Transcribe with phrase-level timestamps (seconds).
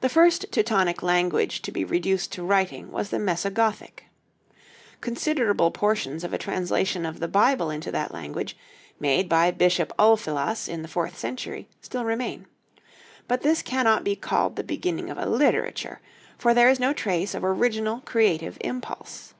[0.00, 4.06] The first Teutonic language to be reduced to writing was the Moeso Gothic.
[5.00, 8.56] Considerable portions of a translation of the Bible into that language,
[8.98, 12.46] made by Bishop Ulfilas in the fourth century, still remain.
[13.28, 16.00] But this cannot be called the beginning of a literature;
[16.36, 19.34] for there is no trace of original creative impulse.